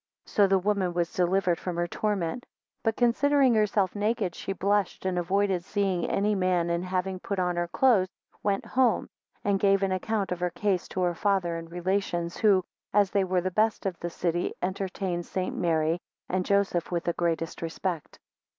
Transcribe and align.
4 0.25 0.31
So 0.33 0.47
the 0.47 0.57
woman 0.57 0.95
was 0.95 1.13
delivered 1.13 1.59
from 1.59 1.75
her 1.75 1.85
torment; 1.87 2.43
but 2.81 2.97
considering 2.97 3.53
herself 3.53 3.95
naked, 3.95 4.33
she 4.33 4.51
blushed, 4.51 5.05
and 5.05 5.19
avoided 5.19 5.63
seeing 5.63 6.09
any 6.09 6.33
man 6.33 6.71
and 6.71 6.83
having 6.83 7.19
put 7.19 7.37
on 7.37 7.55
her 7.55 7.67
clothes, 7.67 8.07
went 8.41 8.65
home, 8.65 9.07
and 9.43 9.59
gave 9.59 9.83
an 9.83 9.91
account 9.91 10.31
of 10.31 10.39
her 10.39 10.49
case 10.49 10.87
to 10.87 11.01
her 11.01 11.13
father 11.13 11.55
and 11.55 11.71
relations 11.71 12.37
who, 12.37 12.63
as 12.91 13.11
they 13.11 13.23
were 13.23 13.41
the 13.41 13.51
best 13.51 13.85
of 13.85 13.99
the 13.99 14.09
city, 14.09 14.55
entertained 14.63 15.27
St. 15.27 15.55
Mary 15.55 15.99
and 16.27 16.47
Joseph 16.47 16.89
with 16.91 17.03
the 17.03 17.13
greatest 17.13 17.61
respect. 17.61 18.17